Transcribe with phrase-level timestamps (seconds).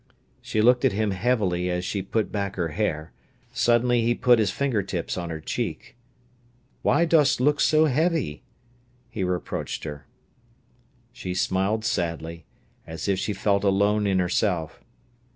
[0.41, 3.11] She looked at him heavily as she put back her hair.
[3.53, 5.95] Suddenly he put his finger tips on her cheek.
[6.81, 8.41] "Why dost look so heavy?"
[9.11, 10.07] he reproached her.
[11.13, 12.45] She smiled sadly,
[12.87, 14.81] as if she felt alone in herself.